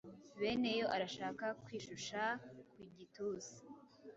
[0.39, 2.33] Beneyo arashaka kwishushaa
[2.71, 3.53] ku gituza.